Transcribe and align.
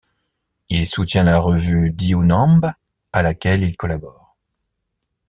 Il 0.69 0.87
soutient 0.87 1.23
la 1.25 1.37
revue 1.37 1.91
Dihunamb 1.91 2.61
à 3.13 3.21
laquelle 3.21 3.61
il 3.61 3.77
collabore. 3.77 4.35